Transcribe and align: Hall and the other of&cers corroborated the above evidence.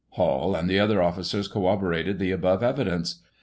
Hall 0.13 0.55
and 0.55 0.67
the 0.67 0.79
other 0.79 0.99
of&cers 1.03 1.47
corroborated 1.47 2.17
the 2.17 2.31
above 2.31 2.63
evidence. 2.63 3.21